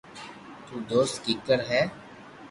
[0.67, 1.81] تو دوست ڪيڪر ھي